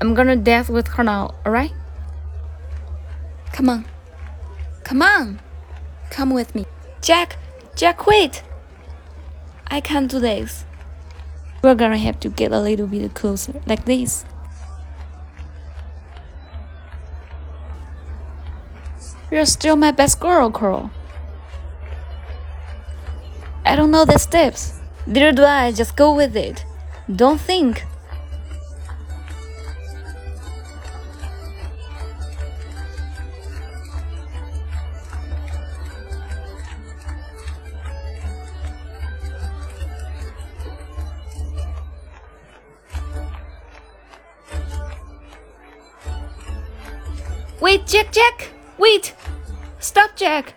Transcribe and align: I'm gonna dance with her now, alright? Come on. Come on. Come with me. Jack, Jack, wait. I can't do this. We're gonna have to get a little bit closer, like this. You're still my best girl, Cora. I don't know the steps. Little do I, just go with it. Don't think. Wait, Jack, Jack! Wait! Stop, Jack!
I'm 0.00 0.14
gonna 0.14 0.36
dance 0.36 0.68
with 0.68 0.88
her 0.88 1.04
now, 1.04 1.34
alright? 1.44 1.72
Come 3.52 3.68
on. 3.68 3.84
Come 4.84 5.02
on. 5.02 5.40
Come 6.10 6.30
with 6.30 6.54
me. 6.54 6.66
Jack, 7.00 7.36
Jack, 7.74 8.06
wait. 8.06 8.42
I 9.68 9.80
can't 9.80 10.10
do 10.10 10.20
this. 10.20 10.64
We're 11.62 11.74
gonna 11.74 11.98
have 11.98 12.20
to 12.20 12.28
get 12.28 12.52
a 12.52 12.60
little 12.60 12.86
bit 12.86 13.14
closer, 13.14 13.60
like 13.66 13.84
this. 13.86 14.24
You're 19.30 19.46
still 19.46 19.76
my 19.76 19.90
best 19.90 20.20
girl, 20.20 20.50
Cora. 20.50 20.90
I 23.64 23.74
don't 23.74 23.90
know 23.90 24.04
the 24.04 24.18
steps. 24.18 24.78
Little 25.06 25.32
do 25.32 25.44
I, 25.44 25.72
just 25.72 25.96
go 25.96 26.14
with 26.14 26.36
it. 26.36 26.64
Don't 27.14 27.40
think. 27.40 27.84
Wait, 47.58 47.86
Jack, 47.86 48.12
Jack! 48.12 48.52
Wait! 48.76 49.14
Stop, 49.80 50.10
Jack! 50.14 50.54